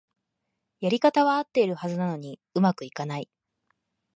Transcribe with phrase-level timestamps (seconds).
[0.79, 3.29] やり方はあってるはずなのに上手くいかない